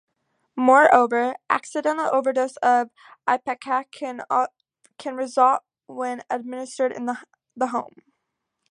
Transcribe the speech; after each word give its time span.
Moreover, 0.55 1.35
accidental 1.47 2.09
overdose 2.11 2.57
of 2.57 2.89
ipecac 3.27 3.91
can 3.91 5.15
result 5.15 5.61
when 5.85 6.23
administered 6.27 6.91
in 6.91 7.05
the 7.05 7.67
home. 7.67 8.01